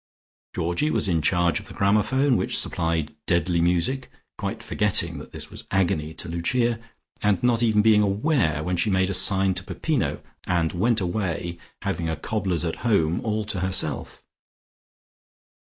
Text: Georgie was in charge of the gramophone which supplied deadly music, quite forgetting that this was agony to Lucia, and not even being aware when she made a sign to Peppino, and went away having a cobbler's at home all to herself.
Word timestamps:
Georgie 0.55 0.89
was 0.89 1.07
in 1.07 1.21
charge 1.21 1.59
of 1.59 1.67
the 1.67 1.75
gramophone 1.75 2.35
which 2.35 2.57
supplied 2.57 3.13
deadly 3.27 3.61
music, 3.61 4.09
quite 4.35 4.63
forgetting 4.63 5.19
that 5.19 5.31
this 5.31 5.51
was 5.51 5.65
agony 5.69 6.11
to 6.11 6.27
Lucia, 6.27 6.79
and 7.21 7.43
not 7.43 7.61
even 7.61 7.83
being 7.83 8.01
aware 8.01 8.63
when 8.63 8.75
she 8.75 8.89
made 8.89 9.11
a 9.11 9.13
sign 9.13 9.53
to 9.53 9.63
Peppino, 9.63 10.23
and 10.45 10.71
went 10.73 11.01
away 11.01 11.59
having 11.83 12.09
a 12.09 12.15
cobbler's 12.15 12.65
at 12.65 12.77
home 12.77 13.21
all 13.23 13.43
to 13.45 13.59
herself. 13.59 14.23